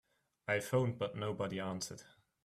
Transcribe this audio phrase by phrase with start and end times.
[0.47, 2.01] I phoned but nobody answered.